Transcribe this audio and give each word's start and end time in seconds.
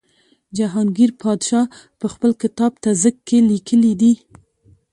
جهانګیر 0.57 1.11
پادشاه 1.21 1.67
په 1.99 2.07
خپل 2.13 2.31
کتاب 2.41 2.71
تزک 2.83 3.15
کې 3.27 3.37
لیکلي 3.51 3.93
دي. 4.01 4.13